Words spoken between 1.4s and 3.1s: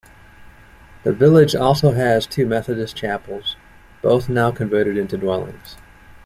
also has two Methodist